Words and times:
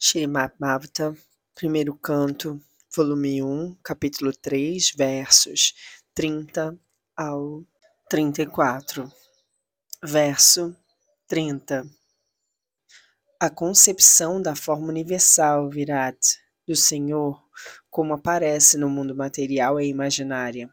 Shrimad 0.00 0.52
Bhagavatam, 0.60 1.16
primeiro 1.56 1.92
canto, 1.92 2.60
volume 2.94 3.42
1, 3.42 3.78
capítulo 3.82 4.32
3, 4.32 4.92
versos 4.96 5.74
30 6.14 6.78
ao 7.16 7.64
34. 8.08 9.12
Verso 10.00 10.76
30. 11.26 11.84
A 13.40 13.50
concepção 13.50 14.40
da 14.40 14.54
forma 14.54 14.86
universal 14.86 15.68
Virat 15.68 16.16
do 16.64 16.76
Senhor, 16.76 17.42
como 17.90 18.14
aparece 18.14 18.78
no 18.78 18.88
mundo 18.88 19.16
material, 19.16 19.80
é 19.80 19.84
imaginária. 19.84 20.72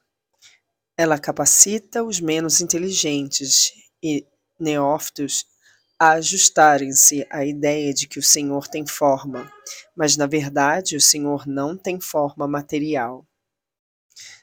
Ela 0.96 1.18
capacita 1.18 2.04
os 2.04 2.20
menos 2.20 2.62
inteligentes 2.62 3.72
e 4.04 4.24
neófitos 4.60 5.55
a 5.98 6.12
ajustarem-se 6.12 7.26
à 7.30 7.46
ideia 7.46 7.94
de 7.94 8.08
que 8.08 8.20
o 8.20 8.24
Senhor 8.24 8.68
tem 8.68 8.86
forma, 8.86 9.52
mas 9.96 10.18
na 10.18 10.28
verdade 10.28 10.98
o 10.98 11.02
Senhor 11.02 11.48
não 11.48 11.78
tem 11.78 12.00
forma 12.02 12.48
material. 12.48 13.26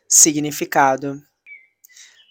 Significado: 0.08 1.22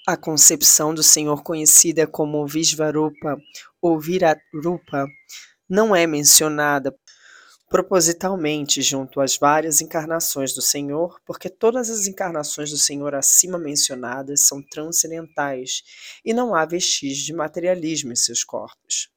A 0.07 0.17
concepção 0.17 0.93
do 0.93 1.03
Senhor 1.03 1.43
conhecida 1.43 2.07
como 2.07 2.47
Vishvarupa 2.47 3.37
ou 3.81 3.99
Virarupa 3.99 5.07
não 5.69 5.95
é 5.95 6.07
mencionada 6.07 6.95
propositalmente 7.69 8.81
junto 8.81 9.21
às 9.21 9.37
várias 9.37 9.79
encarnações 9.79 10.53
do 10.53 10.61
Senhor, 10.61 11.21
porque 11.25 11.49
todas 11.49 11.89
as 11.89 12.05
encarnações 12.05 12.69
do 12.69 12.77
Senhor 12.77 13.15
acima 13.15 13.57
mencionadas 13.57 14.45
são 14.45 14.61
transcendentais 14.61 15.81
e 16.25 16.33
não 16.33 16.53
há 16.53 16.65
vestígio 16.65 17.25
de 17.25 17.33
materialismo 17.33 18.11
em 18.11 18.15
seus 18.15 18.43
corpos. 18.43 19.10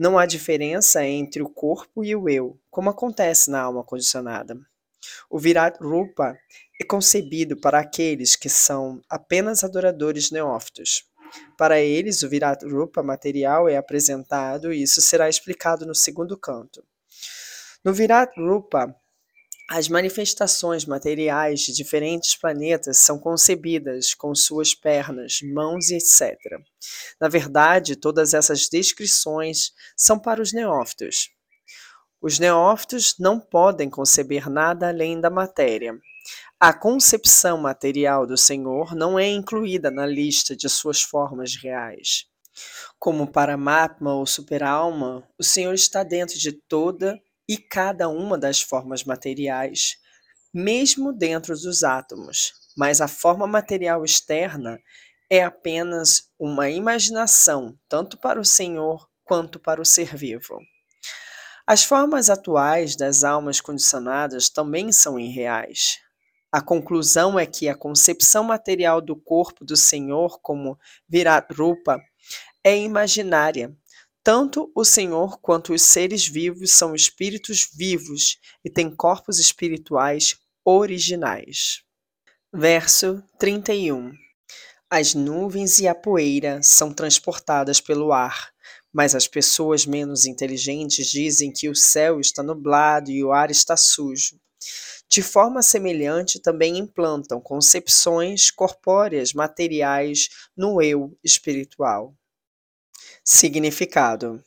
Não 0.00 0.18
há 0.18 0.24
diferença 0.24 1.04
entre 1.04 1.42
o 1.42 1.50
corpo 1.50 2.02
e 2.02 2.16
o 2.16 2.26
eu, 2.26 2.58
como 2.70 2.88
acontece 2.88 3.50
na 3.50 3.60
alma 3.60 3.84
condicionada. 3.84 4.58
O 5.28 5.38
Virat 5.38 5.76
Rupa 5.78 6.34
é 6.80 6.84
concebido 6.86 7.60
para 7.60 7.80
aqueles 7.80 8.34
que 8.34 8.48
são 8.48 9.02
apenas 9.10 9.62
adoradores 9.62 10.30
neófitos. 10.30 11.04
Para 11.54 11.82
eles, 11.82 12.22
o 12.22 12.30
Virat 12.30 12.64
Rupa 12.64 13.02
material 13.02 13.68
é 13.68 13.76
apresentado 13.76 14.72
e 14.72 14.84
isso 14.84 15.02
será 15.02 15.28
explicado 15.28 15.84
no 15.84 15.94
segundo 15.94 16.34
canto. 16.34 16.82
No 17.84 17.92
Virat 17.92 18.32
Rupa, 18.38 18.96
as 19.72 19.88
manifestações 19.88 20.84
materiais 20.84 21.60
de 21.60 21.72
diferentes 21.72 22.34
planetas 22.34 22.98
são 22.98 23.20
concebidas 23.20 24.14
com 24.14 24.34
suas 24.34 24.74
pernas, 24.74 25.38
mãos 25.44 25.90
etc. 25.90 26.36
Na 27.20 27.28
verdade, 27.28 27.94
todas 27.94 28.34
essas 28.34 28.68
descrições 28.68 29.70
são 29.96 30.18
para 30.18 30.42
os 30.42 30.52
neófitos. 30.52 31.30
Os 32.20 32.40
neófitos 32.40 33.14
não 33.16 33.38
podem 33.38 33.88
conceber 33.88 34.50
nada 34.50 34.88
além 34.88 35.20
da 35.20 35.30
matéria. 35.30 35.96
A 36.58 36.72
concepção 36.72 37.56
material 37.56 38.26
do 38.26 38.36
Senhor 38.36 38.96
não 38.96 39.16
é 39.16 39.28
incluída 39.28 39.88
na 39.88 40.04
lista 40.04 40.56
de 40.56 40.68
suas 40.68 41.00
formas 41.00 41.54
reais. 41.54 42.26
Como 42.98 43.30
Paramatma 43.30 44.14
ou 44.14 44.26
Superalma, 44.26 45.24
o 45.38 45.44
Senhor 45.44 45.72
está 45.72 46.02
dentro 46.02 46.36
de 46.36 46.50
toda 46.50 47.16
e 47.50 47.58
cada 47.58 48.08
uma 48.08 48.38
das 48.38 48.62
formas 48.62 49.02
materiais, 49.02 49.96
mesmo 50.54 51.12
dentro 51.12 51.52
dos 51.52 51.82
átomos, 51.82 52.52
mas 52.76 53.00
a 53.00 53.08
forma 53.08 53.44
material 53.44 54.04
externa 54.04 54.78
é 55.28 55.42
apenas 55.42 56.30
uma 56.38 56.70
imaginação, 56.70 57.76
tanto 57.88 58.16
para 58.16 58.38
o 58.38 58.44
Senhor 58.44 59.04
quanto 59.24 59.58
para 59.58 59.82
o 59.82 59.84
ser 59.84 60.14
vivo. 60.16 60.60
As 61.66 61.82
formas 61.82 62.30
atuais 62.30 62.94
das 62.94 63.24
almas 63.24 63.60
condicionadas 63.60 64.48
também 64.48 64.92
são 64.92 65.18
irreais. 65.18 65.98
A 66.52 66.60
conclusão 66.60 67.36
é 67.36 67.46
que 67.46 67.68
a 67.68 67.74
concepção 67.74 68.44
material 68.44 69.00
do 69.00 69.16
corpo 69.16 69.64
do 69.64 69.76
Senhor 69.76 70.38
como 70.40 70.78
Virat 71.08 71.52
Rupa 71.52 72.00
é 72.62 72.78
imaginária 72.78 73.76
tanto 74.22 74.70
o 74.74 74.84
Senhor 74.84 75.38
quanto 75.40 75.72
os 75.72 75.82
seres 75.82 76.26
vivos 76.26 76.72
são 76.72 76.94
espíritos 76.94 77.68
vivos 77.74 78.38
e 78.64 78.70
têm 78.70 78.94
corpos 78.94 79.38
espirituais 79.38 80.36
originais. 80.64 81.82
Verso 82.52 83.22
31. 83.38 84.12
As 84.90 85.14
nuvens 85.14 85.78
e 85.78 85.86
a 85.86 85.94
poeira 85.94 86.60
são 86.62 86.92
transportadas 86.92 87.80
pelo 87.80 88.12
ar, 88.12 88.52
mas 88.92 89.14
as 89.14 89.28
pessoas 89.28 89.86
menos 89.86 90.26
inteligentes 90.26 91.06
dizem 91.06 91.52
que 91.52 91.68
o 91.68 91.76
céu 91.76 92.20
está 92.20 92.42
nublado 92.42 93.10
e 93.10 93.22
o 93.22 93.32
ar 93.32 93.50
está 93.50 93.76
sujo. 93.76 94.38
De 95.08 95.22
forma 95.22 95.62
semelhante, 95.62 96.38
também 96.38 96.76
implantam 96.76 97.40
concepções 97.40 98.50
corpóreas 98.50 99.32
materiais 99.32 100.28
no 100.56 100.82
eu 100.82 101.16
espiritual. 101.24 102.14
Significado: 103.32 104.42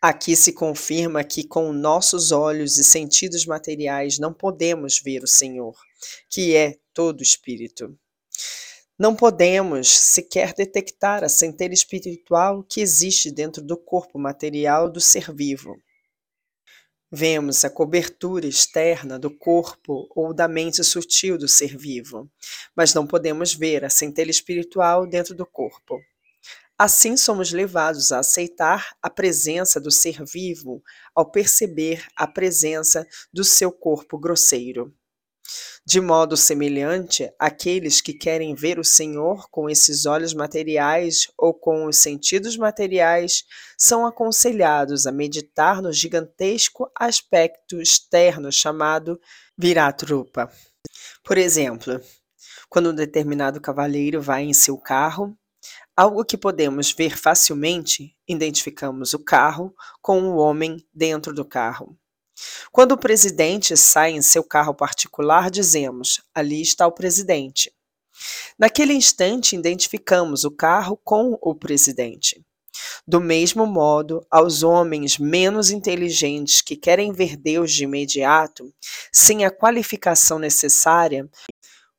Aqui 0.00 0.34
se 0.34 0.54
confirma 0.54 1.22
que 1.22 1.46
com 1.46 1.70
nossos 1.70 2.32
olhos 2.32 2.78
e 2.78 2.82
sentidos 2.82 3.44
materiais 3.44 4.18
não 4.18 4.32
podemos 4.32 4.98
ver 5.04 5.22
o 5.22 5.26
Senhor, 5.26 5.78
que 6.30 6.56
é 6.56 6.78
todo 6.94 7.22
espírito. 7.22 7.94
Não 8.98 9.14
podemos 9.14 9.90
sequer 9.90 10.54
detectar 10.54 11.22
a 11.22 11.28
centelha 11.28 11.74
espiritual 11.74 12.64
que 12.64 12.80
existe 12.80 13.30
dentro 13.30 13.62
do 13.62 13.76
corpo 13.76 14.18
material 14.18 14.90
do 14.90 14.98
ser 14.98 15.30
vivo. 15.30 15.76
Vemos 17.12 17.66
a 17.66 17.70
cobertura 17.70 18.46
externa 18.46 19.18
do 19.18 19.30
corpo 19.30 20.08
ou 20.16 20.32
da 20.32 20.48
mente 20.48 20.82
sutil 20.82 21.36
do 21.36 21.46
ser 21.46 21.76
vivo, 21.76 22.30
mas 22.74 22.94
não 22.94 23.06
podemos 23.06 23.52
ver 23.52 23.84
a 23.84 23.90
centelha 23.90 24.30
espiritual 24.30 25.06
dentro 25.06 25.34
do 25.34 25.44
corpo. 25.44 26.00
Assim 26.82 27.14
somos 27.14 27.52
levados 27.52 28.10
a 28.10 28.20
aceitar 28.20 28.96
a 29.02 29.10
presença 29.10 29.78
do 29.78 29.90
ser 29.90 30.24
vivo 30.24 30.82
ao 31.14 31.30
perceber 31.30 32.02
a 32.16 32.26
presença 32.26 33.06
do 33.30 33.44
seu 33.44 33.70
corpo 33.70 34.18
grosseiro. 34.18 34.90
De 35.84 36.00
modo 36.00 36.38
semelhante, 36.38 37.30
aqueles 37.38 38.00
que 38.00 38.14
querem 38.14 38.54
ver 38.54 38.78
o 38.78 38.82
Senhor 38.82 39.46
com 39.50 39.68
esses 39.68 40.06
olhos 40.06 40.32
materiais 40.32 41.30
ou 41.36 41.52
com 41.52 41.84
os 41.84 41.98
sentidos 41.98 42.56
materiais 42.56 43.44
são 43.76 44.06
aconselhados 44.06 45.06
a 45.06 45.12
meditar 45.12 45.82
no 45.82 45.92
gigantesco 45.92 46.90
aspecto 46.98 47.78
externo 47.78 48.50
chamado 48.50 49.20
Viratrupa. 49.54 50.50
Por 51.22 51.36
exemplo, 51.36 52.00
quando 52.70 52.88
um 52.88 52.94
determinado 52.94 53.60
cavaleiro 53.60 54.22
vai 54.22 54.44
em 54.44 54.54
seu 54.54 54.78
carro, 54.78 55.36
Algo 55.96 56.24
que 56.24 56.38
podemos 56.38 56.92
ver 56.92 57.16
facilmente, 57.18 58.16
identificamos 58.26 59.12
o 59.12 59.18
carro 59.18 59.74
com 60.00 60.22
o 60.22 60.36
homem 60.36 60.84
dentro 60.94 61.34
do 61.34 61.44
carro. 61.44 61.96
Quando 62.72 62.92
o 62.92 62.98
presidente 62.98 63.76
sai 63.76 64.12
em 64.12 64.22
seu 64.22 64.42
carro 64.42 64.74
particular, 64.74 65.50
dizemos: 65.50 66.22
ali 66.34 66.62
está 66.62 66.86
o 66.86 66.92
presidente. 66.92 67.72
Naquele 68.58 68.92
instante, 68.92 69.56
identificamos 69.56 70.44
o 70.44 70.50
carro 70.50 70.96
com 70.96 71.38
o 71.40 71.54
presidente. 71.54 72.44
Do 73.06 73.20
mesmo 73.20 73.66
modo, 73.66 74.24
aos 74.30 74.62
homens 74.62 75.18
menos 75.18 75.70
inteligentes 75.70 76.60
que 76.60 76.76
querem 76.76 77.12
ver 77.12 77.36
Deus 77.36 77.72
de 77.72 77.84
imediato, 77.84 78.72
sem 79.12 79.44
a 79.44 79.50
qualificação 79.50 80.38
necessária, 80.38 81.28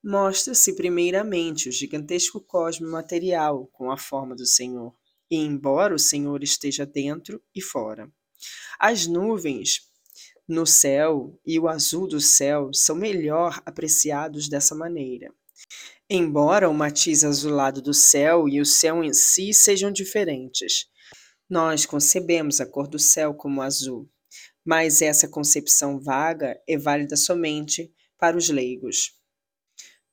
Mostra-se 0.04 0.76
primeiramente 0.76 1.70
o 1.70 1.72
gigantesco 1.72 2.42
cosmo 2.42 2.90
material 2.90 3.68
com 3.68 3.92
a 3.92 3.98
forma 3.98 4.36
do 4.36 4.48
Senhor, 4.48 4.96
e 5.30 5.36
embora 5.36 5.94
o 5.94 6.00
Senhor 6.00 6.42
esteja 6.42 6.88
dentro 6.88 7.40
e 7.54 7.62
fora. 7.62 8.12
As 8.80 9.06
nuvens 9.06 9.82
no 10.48 10.66
céu 10.66 11.40
e 11.46 11.60
o 11.60 11.68
azul 11.68 12.08
do 12.08 12.20
céu 12.20 12.74
são 12.74 12.96
melhor 12.96 13.62
apreciados 13.64 14.50
dessa 14.50 14.74
maneira. 14.74 15.32
Embora 16.10 16.68
o 16.68 16.74
matiz 16.74 17.24
azulado 17.24 17.80
do 17.80 17.94
céu 17.94 18.50
e 18.50 18.60
o 18.60 18.66
céu 18.66 19.04
em 19.04 19.14
si 19.14 19.54
sejam 19.54 19.92
diferentes, 19.92 20.88
nós 21.48 21.86
concebemos 21.86 22.60
a 22.60 22.66
cor 22.66 22.88
do 22.88 22.98
céu 22.98 23.36
como 23.36 23.62
azul, 23.62 24.10
mas 24.66 25.00
essa 25.00 25.28
concepção 25.28 26.02
vaga 26.02 26.60
é 26.68 26.76
válida 26.76 27.16
somente 27.16 27.94
para 28.18 28.36
os 28.36 28.50
leigos 28.50 29.21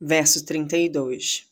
verso 0.00 0.44
32. 0.44 1.46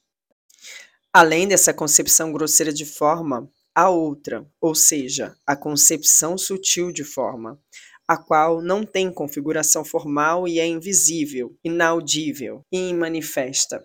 Além 1.13 1.49
dessa 1.49 1.73
concepção 1.73 2.33
grosseira 2.33 2.73
de 2.73 2.85
forma, 2.85 3.51
há 3.75 3.89
outra, 3.89 4.47
ou 4.61 4.75
seja, 4.75 5.37
a 5.47 5.57
concepção 5.57 6.37
sutil 6.37 6.93
de 6.93 7.05
forma, 7.05 7.61
a 8.07 8.17
qual 8.17 8.63
não 8.63 8.85
tem 8.85 9.13
configuração 9.13 9.85
formal 9.85 10.47
e 10.47 10.61
é 10.61 10.67
invisível, 10.67 11.57
inaudível 11.65 12.65
e 12.71 12.91
imanifesta. 12.91 13.83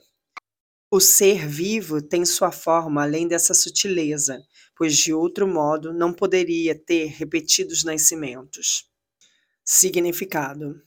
O 0.91 0.99
ser 0.99 1.47
vivo 1.47 2.01
tem 2.01 2.25
sua 2.25 2.51
forma 2.51 3.01
além 3.01 3.27
dessa 3.27 3.53
sutileza, 3.53 4.43
pois 4.75 4.97
de 4.97 5.13
outro 5.13 5.47
modo 5.47 5.93
não 5.93 6.13
poderia 6.13 6.75
ter 6.75 7.05
repetidos 7.05 7.83
nascimentos. 7.83 8.89
Significado: 9.63 10.81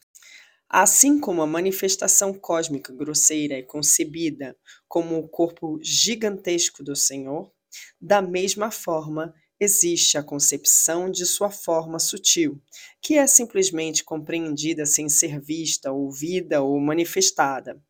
Assim 0.69 1.21
como 1.21 1.43
a 1.43 1.47
manifestação 1.47 2.35
cósmica 2.35 2.93
grosseira 2.93 3.55
é 3.55 3.63
concebida 3.63 4.57
como 4.89 5.19
o 5.19 5.29
corpo 5.29 5.79
gigantesco 5.83 6.83
do 6.83 6.97
Senhor, 6.97 7.53
da 8.01 8.21
mesma 8.23 8.71
forma 8.71 9.35
existe 9.61 10.19
a 10.19 10.23
concepção 10.23 11.11
de 11.11 11.25
sua 11.25 11.51
forma 11.51 11.99
sutil, 11.99 12.61
que 13.01 13.15
é 13.17 13.27
simplesmente 13.27 14.05
compreendida 14.05 14.85
sem 14.85 15.09
ser 15.09 15.41
vista, 15.41 15.93
ouvida 15.93 16.63
ou 16.63 16.79
manifestada. 16.81 17.81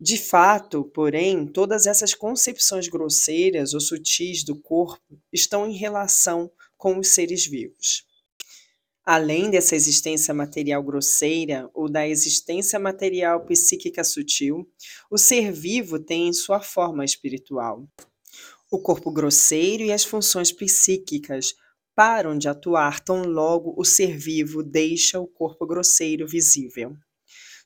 De 0.00 0.18
fato, 0.18 0.84
porém, 0.92 1.46
todas 1.46 1.86
essas 1.86 2.12
concepções 2.14 2.88
grosseiras 2.88 3.74
ou 3.74 3.80
sutis 3.80 4.44
do 4.44 4.60
corpo 4.60 5.18
estão 5.32 5.66
em 5.66 5.76
relação 5.76 6.50
com 6.76 6.98
os 6.98 7.08
seres 7.08 7.46
vivos. 7.46 8.04
Além 9.06 9.50
dessa 9.50 9.76
existência 9.76 10.32
material 10.32 10.82
grosseira 10.82 11.70
ou 11.74 11.90
da 11.90 12.08
existência 12.08 12.78
material 12.78 13.44
psíquica 13.44 14.02
sutil, 14.02 14.66
o 15.10 15.18
ser 15.18 15.52
vivo 15.52 15.98
tem 15.98 16.32
sua 16.32 16.60
forma 16.60 17.04
espiritual. 17.04 17.86
O 18.72 18.80
corpo 18.80 19.12
grosseiro 19.12 19.82
e 19.82 19.92
as 19.92 20.04
funções 20.04 20.50
psíquicas 20.50 21.54
param 21.94 22.36
de 22.36 22.48
atuar 22.48 22.98
tão 23.00 23.24
logo 23.24 23.74
o 23.76 23.84
ser 23.84 24.16
vivo 24.16 24.62
deixa 24.62 25.20
o 25.20 25.26
corpo 25.26 25.66
grosseiro 25.66 26.26
visível. 26.26 26.96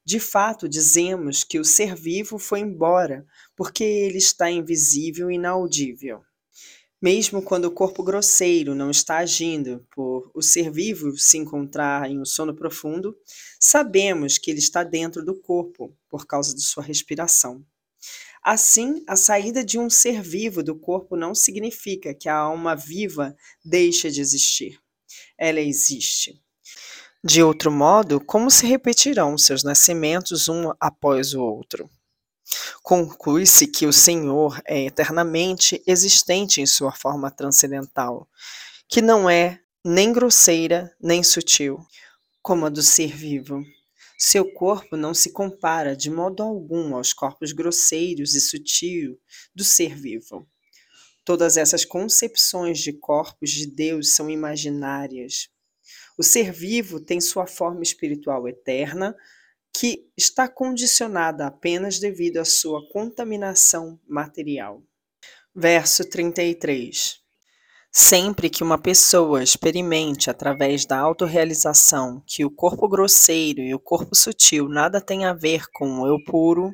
De 0.05 0.19
fato, 0.19 0.69
dizemos 0.69 1.45
que 1.45 1.61
o 1.61 1.65
ser 1.65 1.95
vivo 1.95 2.37
foi 2.39 2.61
embora, 2.61 3.25
porque 3.57 3.85
ele 3.85 4.19
está 4.19 4.51
invisível 4.51 5.31
e 5.31 5.35
inaudível. 5.35 6.23
Mesmo 7.01 7.41
quando 7.41 7.67
o 7.67 7.71
corpo 7.71 8.03
grosseiro 8.03 8.75
não 8.75 8.91
está 8.91 9.19
agindo 9.19 9.87
por 9.95 10.31
o 10.35 10.43
ser 10.43 10.69
vivo 10.71 11.17
se 11.17 11.39
encontrar 11.39 12.11
em 12.11 12.21
um 12.21 12.25
sono 12.25 12.55
profundo, 12.55 13.17
sabemos 13.61 14.37
que 14.37 14.51
ele 14.51 14.59
está 14.59 14.83
dentro 14.83 15.25
do 15.25 15.41
corpo 15.41 15.97
por 16.09 16.27
causa 16.27 16.55
de 16.55 16.63
sua 16.63 16.83
respiração. 16.83 17.65
Assim, 18.43 19.05
a 19.07 19.15
saída 19.15 19.65
de 19.65 19.79
um 19.79 19.89
ser 19.89 20.23
vivo 20.23 20.61
do 20.63 20.75
corpo 20.75 21.17
não 21.17 21.35
significa 21.35 22.13
que 22.15 22.29
a 22.29 22.37
alma 22.37 22.75
viva 22.75 23.37
deixa 23.65 24.11
de 24.11 24.21
existir. 24.21 24.81
Ela 25.39 25.61
existe. 25.61 26.43
De 27.23 27.43
outro 27.43 27.71
modo, 27.71 28.21
como 28.21 28.51
se 28.51 28.67
repetirão 28.67 29.39
seus 29.39 29.63
nascimentos 29.63 30.49
um 30.49 30.73
após 30.81 31.35
o 31.35 31.43
outro? 31.43 31.91
Conclui-se 32.83 33.67
que 33.67 33.87
o 33.87 33.93
Senhor 33.93 34.61
é 34.67 34.87
eternamente 34.87 35.83
existente 35.87 36.61
em 36.61 36.67
sua 36.67 36.93
forma 36.93 37.31
transcendental, 37.31 38.29
que 38.89 39.03
não 39.03 39.29
é 39.29 39.61
nem 39.85 40.13
grosseira 40.13 40.95
nem 41.01 41.23
sutil, 41.23 41.79
como 42.43 42.67
a 42.67 42.69
do 42.69 42.83
ser 42.83 43.15
vivo. 43.15 43.63
Seu 44.19 44.53
corpo 44.53 44.97
não 44.97 45.15
se 45.15 45.31
compara 45.33 45.95
de 45.95 46.11
modo 46.11 46.43
algum 46.43 46.97
aos 46.97 47.13
corpos 47.13 47.53
grosseiros 47.53 48.35
e 48.35 48.41
sutil 48.41 49.19
do 49.55 49.63
ser 49.63 49.95
vivo. 49.95 50.49
Todas 51.25 51.57
essas 51.57 51.85
concepções 51.85 52.81
de 52.81 52.93
corpos 52.93 53.51
de 53.51 53.67
Deus 53.67 54.17
são 54.17 54.31
imaginárias. 54.31 55.51
O 56.17 56.23
ser 56.23 56.51
vivo 56.53 56.99
tem 56.99 57.21
sua 57.21 57.47
forma 57.47 57.83
espiritual 57.83 58.49
eterna, 58.49 59.15
que 59.73 60.07
está 60.17 60.49
condicionada 60.49 61.47
apenas 61.47 61.99
devido 61.99 62.39
à 62.39 62.45
sua 62.45 62.81
contaminação 62.91 63.99
material. 64.09 64.83
Verso 65.55 66.05
33. 66.05 67.21
Sempre 67.91 68.51
que 68.51 68.63
uma 68.63 68.79
pessoa 68.79 69.43
experimente 69.43 70.29
através 70.29 70.85
da 70.85 70.99
autorrealização 70.99 72.23
que 72.27 72.45
o 72.45 72.51
corpo 72.51 72.89
grosseiro 72.89 73.61
e 73.61 73.75
o 73.75 73.79
corpo 73.79 74.15
sutil 74.15 74.69
nada 74.69 75.01
têm 75.01 75.25
a 75.25 75.33
ver 75.33 75.65
com 75.73 76.01
o 76.01 76.07
eu 76.07 76.23
puro, 76.25 76.71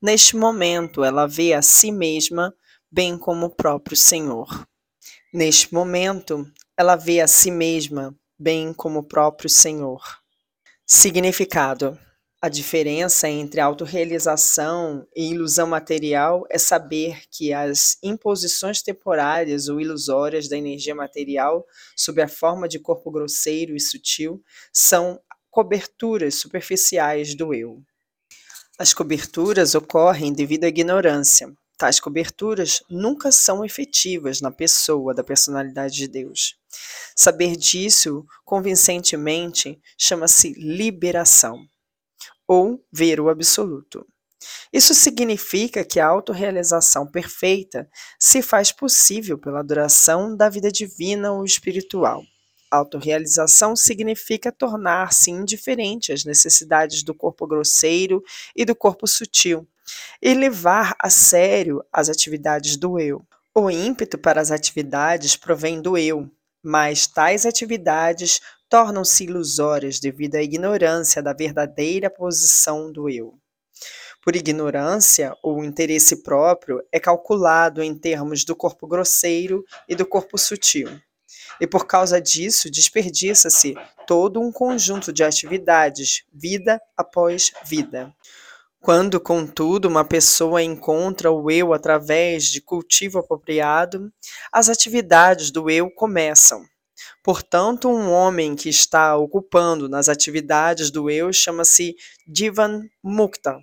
neste 0.00 0.36
momento 0.36 1.02
ela 1.04 1.26
vê 1.26 1.52
a 1.52 1.62
si 1.62 1.90
mesma 1.90 2.54
bem 2.90 3.18
como 3.18 3.46
o 3.46 3.50
próprio 3.50 3.96
Senhor. 3.96 4.66
Neste 5.32 5.72
momento, 5.72 6.46
ela 6.76 6.94
vê 6.94 7.22
a 7.22 7.26
si 7.26 7.50
mesma 7.50 8.14
bem 8.38 8.74
como 8.74 8.98
o 8.98 9.02
próprio 9.02 9.48
Senhor. 9.48 10.02
Significado: 10.84 11.98
a 12.44 12.48
diferença 12.48 13.28
entre 13.28 13.60
autorrealização 13.60 15.06
e 15.14 15.30
ilusão 15.30 15.64
material 15.64 16.44
é 16.50 16.58
saber 16.58 17.22
que 17.30 17.52
as 17.52 17.96
imposições 18.02 18.82
temporárias 18.82 19.68
ou 19.68 19.80
ilusórias 19.80 20.48
da 20.48 20.56
energia 20.56 20.92
material, 20.92 21.64
sob 21.96 22.20
a 22.20 22.26
forma 22.26 22.66
de 22.66 22.80
corpo 22.80 23.12
grosseiro 23.12 23.76
e 23.76 23.80
sutil, 23.80 24.42
são 24.72 25.20
coberturas 25.52 26.34
superficiais 26.34 27.32
do 27.36 27.54
eu. 27.54 27.80
As 28.76 28.92
coberturas 28.92 29.76
ocorrem 29.76 30.32
devido 30.32 30.64
à 30.64 30.66
ignorância. 30.66 31.48
Tais 31.78 32.00
coberturas 32.00 32.82
nunca 32.90 33.30
são 33.30 33.64
efetivas 33.64 34.40
na 34.40 34.50
pessoa 34.50 35.14
da 35.14 35.22
personalidade 35.22 35.94
de 35.94 36.08
Deus. 36.08 36.56
Saber 37.14 37.54
disso 37.54 38.26
convincentemente 38.44 39.80
chama-se 39.96 40.54
liberação 40.54 41.68
ou 42.46 42.84
ver 42.92 43.20
o 43.20 43.28
absoluto. 43.28 44.06
Isso 44.72 44.94
significa 44.94 45.84
que 45.84 46.00
a 46.00 46.06
autorrealização 46.06 47.06
perfeita 47.06 47.88
se 48.18 48.42
faz 48.42 48.72
possível 48.72 49.38
pela 49.38 49.60
adoração 49.60 50.36
da 50.36 50.48
vida 50.48 50.70
divina 50.70 51.32
ou 51.32 51.44
espiritual. 51.44 52.22
Autorrealização 52.70 53.76
significa 53.76 54.50
tornar-se 54.50 55.30
indiferente 55.30 56.12
às 56.12 56.24
necessidades 56.24 57.02
do 57.02 57.14
corpo 57.14 57.46
grosseiro 57.46 58.22
e 58.56 58.64
do 58.64 58.74
corpo 58.74 59.06
sutil, 59.06 59.68
e 60.22 60.32
levar 60.32 60.96
a 60.98 61.10
sério 61.10 61.84
as 61.92 62.08
atividades 62.08 62.76
do 62.76 62.98
eu. 62.98 63.22
O 63.54 63.70
ímpeto 63.70 64.16
para 64.16 64.40
as 64.40 64.50
atividades 64.50 65.36
provém 65.36 65.82
do 65.82 65.98
eu, 65.98 66.30
mas 66.62 67.06
tais 67.06 67.44
atividades 67.44 68.40
tornam-se 68.68 69.24
ilusórias 69.24 70.00
devido 70.00 70.36
à 70.36 70.42
ignorância 70.42 71.22
da 71.22 71.32
verdadeira 71.32 72.08
posição 72.08 72.90
do 72.90 73.08
eu. 73.08 73.34
Por 74.22 74.36
ignorância, 74.36 75.36
o 75.42 75.64
interesse 75.64 76.22
próprio 76.22 76.80
é 76.92 77.00
calculado 77.00 77.82
em 77.82 77.92
termos 77.92 78.44
do 78.44 78.54
corpo 78.54 78.86
grosseiro 78.86 79.64
e 79.88 79.96
do 79.96 80.06
corpo 80.06 80.38
sutil. 80.38 80.88
E 81.60 81.66
por 81.66 81.86
causa 81.86 82.20
disso, 82.20 82.70
desperdiça-se 82.70 83.74
todo 84.06 84.40
um 84.40 84.52
conjunto 84.52 85.12
de 85.12 85.24
atividades, 85.24 86.24
vida 86.32 86.80
após 86.96 87.50
vida. 87.64 88.14
Quando, 88.82 89.20
contudo, 89.20 89.86
uma 89.86 90.04
pessoa 90.04 90.60
encontra 90.60 91.30
o 91.30 91.48
eu 91.48 91.72
através 91.72 92.46
de 92.46 92.60
cultivo 92.60 93.20
apropriado, 93.20 94.12
as 94.50 94.68
atividades 94.68 95.52
do 95.52 95.70
eu 95.70 95.88
começam. 95.88 96.66
Portanto, 97.22 97.88
um 97.88 98.10
homem 98.10 98.56
que 98.56 98.68
está 98.68 99.16
ocupando 99.16 99.88
nas 99.88 100.08
atividades 100.08 100.90
do 100.90 101.08
eu 101.08 101.32
chama-se 101.32 101.94
Divan 102.26 102.82
Mukta, 103.00 103.56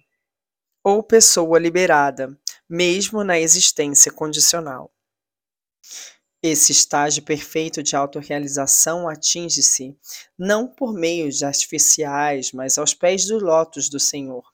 ou 0.81 1.03
pessoa 1.03 1.59
liberada, 1.59 2.33
mesmo 2.69 3.21
na 3.21 3.37
existência 3.37 4.13
condicional. 4.13 4.89
Esse 6.41 6.71
estágio 6.71 7.23
perfeito 7.23 7.83
de 7.83 7.93
autorrealização 7.93 9.09
atinge-se 9.09 9.97
não 10.37 10.65
por 10.65 10.93
meios 10.93 11.43
artificiais, 11.43 12.53
mas 12.53 12.77
aos 12.77 12.93
pés 12.93 13.25
do 13.25 13.37
lótus 13.37 13.89
do 13.89 13.99
Senhor, 13.99 14.45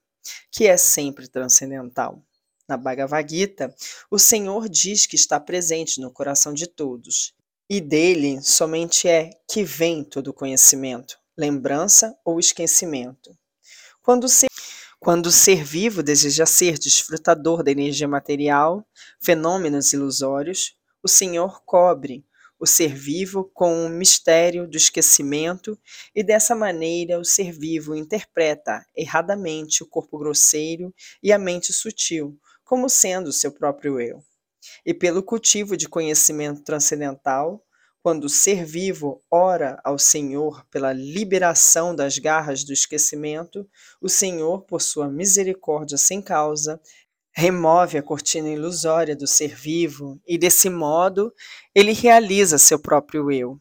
que 0.52 0.68
é 0.68 0.78
sempre 0.78 1.28
transcendental. 1.28 2.24
Na 2.68 2.78
Bhagavad 2.78 3.30
Gita, 3.30 3.74
o 4.10 4.18
Senhor 4.18 4.68
diz 4.68 5.06
que 5.06 5.16
está 5.16 5.40
presente 5.40 6.02
no 6.02 6.12
coração 6.12 6.54
de 6.54 6.68
todos 6.68 7.34
e 7.70 7.82
dele 7.82 8.42
somente 8.42 9.08
é 9.08 9.32
que 9.50 9.64
vem 9.64 10.04
todo 10.04 10.34
conhecimento, 10.34 11.18
lembrança 11.38 12.18
ou 12.24 12.40
esquecimento. 12.40 13.36
Quando 14.02 14.26
o 14.26 14.30
ser, 14.30 14.48
quando 15.00 15.28
o 15.28 15.32
ser 15.32 15.64
vivo 15.64 16.04
deseja 16.04 16.46
ser 16.46 16.78
desfrutador 16.78 17.64
da 17.64 17.72
energia 17.72 18.08
material, 18.08 18.88
fenômenos 19.20 19.94
ilusórios, 19.94 20.76
o 21.04 21.08
Senhor 21.08 21.64
cobre 21.66 22.26
o 22.66 22.68
ser 22.68 22.96
vivo 22.96 23.48
com 23.54 23.86
o 23.86 23.90
mistério 23.90 24.68
do 24.68 24.76
esquecimento 24.76 25.78
e 26.16 26.24
dessa 26.24 26.56
maneira 26.56 27.20
o 27.20 27.24
ser 27.24 27.52
vivo 27.52 27.96
interpreta 27.96 28.84
erradamente 28.98 29.84
o 29.84 29.88
corpo 29.88 30.18
grosseiro 30.18 30.92
e 31.22 31.32
a 31.32 31.38
mente 31.38 31.72
sutil 31.72 32.36
como 32.64 32.90
sendo 32.90 33.32
seu 33.32 33.52
próprio 33.52 34.00
eu. 34.00 34.24
E 34.84 34.96
pelo 34.96 35.22
cultivo 35.22 35.78
de 35.78 35.88
conhecimento 35.88 36.64
transcendental, 36.64 37.64
quando 38.02 38.24
o 38.24 38.30
ser 38.30 38.66
vivo 38.66 39.22
ora 39.30 39.80
ao 39.84 40.00
Senhor 40.00 40.66
pela 40.72 40.92
liberação 40.92 41.96
das 41.96 42.18
garras 42.18 42.64
do 42.64 42.74
esquecimento, 42.74 43.70
o 44.02 44.10
Senhor, 44.10 44.64
por 44.64 44.82
sua 44.82 45.08
misericórdia 45.08 46.00
sem 46.00 46.20
causa, 46.20 46.82
remove 47.36 47.98
a 47.98 48.04
cortina 48.04 48.50
ilusória 48.50 49.14
do 49.16 49.28
ser 49.28 49.54
vivo 49.54 50.22
e, 50.26 50.38
desse 50.38 50.70
modo, 50.70 51.34
ele 51.74 51.92
realiza 51.92 52.58
seu 52.58 52.80
próprio 52.80 53.30
eu. 53.30 53.60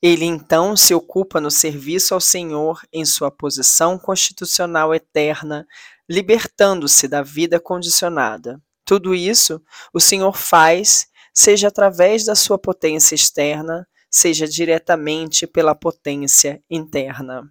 Ele 0.00 0.24
então 0.24 0.76
se 0.76 0.94
ocupa 0.94 1.40
no 1.40 1.50
serviço 1.50 2.14
ao 2.14 2.20
Senhor 2.20 2.80
em 2.92 3.04
sua 3.04 3.30
posição 3.30 3.98
constitucional 3.98 4.94
eterna, 4.94 5.66
libertando-se 6.08 7.08
da 7.08 7.20
vida 7.20 7.58
condicionada. 7.58 8.62
Tudo 8.84 9.14
isso 9.14 9.60
o 9.92 10.00
Senhor 10.00 10.36
faz, 10.36 11.08
seja 11.34 11.68
através 11.68 12.24
da 12.24 12.34
sua 12.34 12.58
potência 12.58 13.14
externa, 13.14 13.86
seja 14.08 14.46
diretamente 14.46 15.46
pela 15.46 15.74
potência 15.74 16.62
interna. 16.70 17.42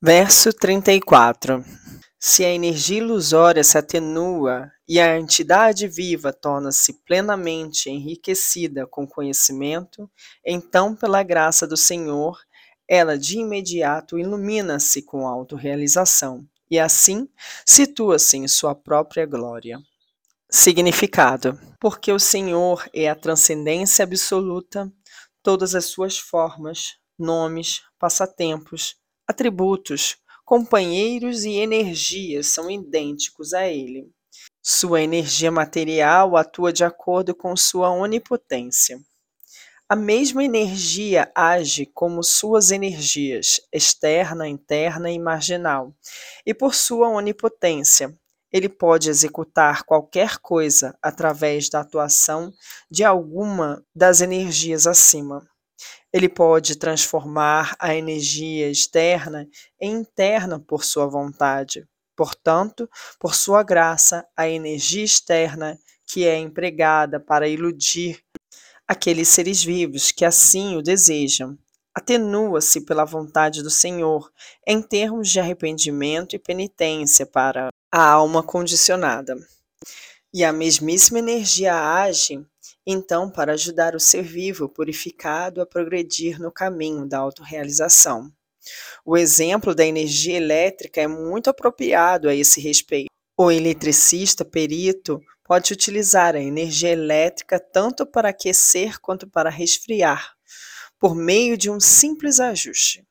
Verso 0.00 0.52
34. 0.52 1.64
Se 2.20 2.44
a 2.44 2.50
energia 2.50 2.98
ilusória 2.98 3.62
se 3.62 3.78
atenua 3.78 4.72
e 4.88 4.98
a 4.98 5.16
entidade 5.16 5.86
viva 5.86 6.32
torna-se 6.32 6.94
plenamente 7.04 7.88
enriquecida 7.88 8.86
com 8.86 9.06
conhecimento, 9.06 10.10
então, 10.44 10.96
pela 10.96 11.22
graça 11.22 11.64
do 11.64 11.76
Senhor, 11.76 12.36
ela 12.88 13.16
de 13.16 13.38
imediato 13.38 14.18
ilumina-se 14.18 15.02
com 15.02 15.28
autorrealização 15.28 16.44
e 16.68 16.78
assim 16.78 17.28
situa-se 17.64 18.36
em 18.36 18.48
sua 18.48 18.74
própria 18.74 19.24
glória. 19.24 19.78
Significado: 20.50 21.56
Porque 21.78 22.10
o 22.10 22.18
Senhor 22.18 22.88
é 22.92 23.08
a 23.08 23.14
transcendência 23.14 24.02
absoluta, 24.02 24.90
todas 25.42 25.74
as 25.74 25.84
suas 25.84 26.18
formas, 26.18 26.96
nomes, 27.18 27.82
passatempos, 27.98 28.96
atributos, 29.26 30.16
companheiros 30.48 31.44
e 31.44 31.56
energias 31.56 32.46
são 32.46 32.70
idênticos 32.70 33.52
a 33.52 33.68
ele. 33.68 34.10
Sua 34.62 35.02
energia 35.02 35.52
material 35.52 36.38
atua 36.38 36.72
de 36.72 36.82
acordo 36.82 37.34
com 37.34 37.54
sua 37.54 37.90
onipotência. 37.90 38.98
A 39.86 39.94
mesma 39.94 40.42
energia 40.42 41.30
age 41.34 41.84
como 41.92 42.22
suas 42.22 42.70
energias, 42.70 43.60
externa, 43.70 44.48
interna 44.48 45.10
e 45.10 45.18
marginal, 45.18 45.94
e 46.46 46.54
por 46.54 46.74
sua 46.74 47.10
onipotência, 47.10 48.18
ele 48.50 48.70
pode 48.70 49.10
executar 49.10 49.82
qualquer 49.84 50.38
coisa 50.38 50.96
através 51.02 51.68
da 51.68 51.80
atuação 51.80 52.50
de 52.90 53.04
alguma 53.04 53.84
das 53.94 54.22
energias 54.22 54.86
acima. 54.86 55.46
Ele 56.12 56.28
pode 56.28 56.76
transformar 56.76 57.76
a 57.78 57.94
energia 57.94 58.70
externa 58.70 59.48
em 59.80 59.92
interna 59.96 60.58
por 60.58 60.84
sua 60.84 61.06
vontade. 61.06 61.86
Portanto, 62.16 62.88
por 63.18 63.34
sua 63.34 63.62
graça, 63.62 64.26
a 64.36 64.48
energia 64.48 65.04
externa 65.04 65.78
que 66.06 66.26
é 66.26 66.36
empregada 66.36 67.20
para 67.20 67.46
iludir 67.46 68.20
aqueles 68.88 69.28
seres 69.28 69.62
vivos 69.62 70.10
que 70.10 70.24
assim 70.24 70.76
o 70.76 70.82
desejam, 70.82 71.58
atenua-se 71.94 72.80
pela 72.80 73.04
vontade 73.04 73.62
do 73.62 73.70
Senhor 73.70 74.32
em 74.66 74.80
termos 74.80 75.28
de 75.28 75.38
arrependimento 75.38 76.34
e 76.34 76.38
penitência 76.38 77.26
para 77.26 77.68
a 77.92 78.02
alma 78.02 78.42
condicionada. 78.42 79.36
E 80.32 80.44
a 80.44 80.52
mesmíssima 80.52 81.18
energia 81.18 81.74
age 81.74 82.44
então 82.90 83.30
para 83.30 83.52
ajudar 83.52 83.94
o 83.94 84.00
ser 84.00 84.22
vivo 84.22 84.66
purificado 84.66 85.60
a 85.60 85.66
progredir 85.66 86.40
no 86.40 86.50
caminho 86.50 87.06
da 87.06 87.18
autorrealização. 87.18 88.32
O 89.04 89.14
exemplo 89.14 89.74
da 89.74 89.84
energia 89.84 90.38
elétrica 90.38 91.02
é 91.02 91.06
muito 91.06 91.50
apropriado 91.50 92.30
a 92.30 92.34
esse 92.34 92.62
respeito. 92.62 93.08
O 93.36 93.50
eletricista 93.50 94.42
perito 94.42 95.20
pode 95.44 95.72
utilizar 95.72 96.34
a 96.34 96.40
energia 96.40 96.90
elétrica 96.90 97.60
tanto 97.60 98.06
para 98.06 98.30
aquecer 98.30 98.98
quanto 99.00 99.28
para 99.28 99.50
resfriar, 99.50 100.32
por 100.98 101.14
meio 101.14 101.56
de 101.56 101.70
um 101.70 101.78
simples 101.78 102.40
ajuste. 102.40 103.07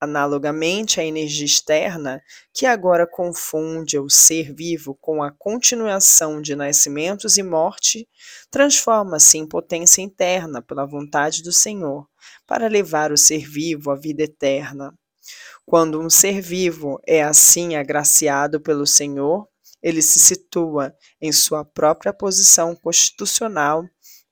Analogamente, 0.00 0.98
a 0.98 1.04
energia 1.04 1.44
externa, 1.44 2.22
que 2.54 2.64
agora 2.64 3.06
confunde 3.06 3.98
o 3.98 4.08
ser 4.08 4.50
vivo 4.54 4.96
com 4.98 5.22
a 5.22 5.30
continuação 5.30 6.40
de 6.40 6.56
nascimentos 6.56 7.36
e 7.36 7.42
morte, 7.42 8.08
transforma-se 8.50 9.36
em 9.36 9.46
potência 9.46 10.00
interna 10.00 10.62
pela 10.62 10.86
vontade 10.86 11.42
do 11.42 11.52
Senhor, 11.52 12.08
para 12.46 12.66
levar 12.66 13.12
o 13.12 13.18
ser 13.18 13.46
vivo 13.46 13.90
à 13.90 13.94
vida 13.94 14.22
eterna. 14.22 14.94
Quando 15.66 16.00
um 16.00 16.08
ser 16.08 16.40
vivo 16.40 16.98
é 17.06 17.22
assim 17.22 17.76
agraciado 17.76 18.58
pelo 18.58 18.86
Senhor, 18.86 19.46
ele 19.82 20.00
se 20.00 20.18
situa 20.18 20.94
em 21.20 21.30
sua 21.30 21.62
própria 21.62 22.12
posição 22.12 22.74
constitucional 22.74 23.84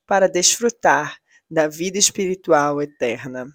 para 0.07 0.29
desfrutar 0.29 1.19
da 1.51 1.69
vida 1.69 1.99
espiritual 1.99 2.81
eterna. 2.81 3.47